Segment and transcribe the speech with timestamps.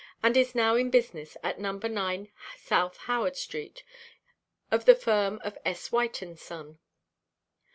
[0.23, 1.73] and is now in business at No.
[1.73, 3.83] 9 South Howard street,
[4.71, 5.91] of the firm of S.
[5.91, 6.79] White & Son.